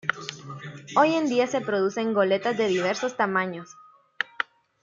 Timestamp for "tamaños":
3.15-3.77